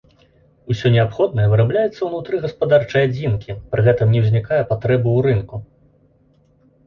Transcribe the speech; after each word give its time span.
Усё 0.75 0.87
неабходнае 0.93 1.43
вырабляецца 1.51 2.01
ўнутры 2.07 2.39
гаспадарчай 2.45 3.05
адзінкі, 3.09 3.55
пры 3.75 3.81
гэтым 3.87 4.07
не 4.15 4.19
ўзнікае 4.23 4.61
патрэбы 4.71 5.09
ў 5.17 5.27
рынку. 5.27 5.55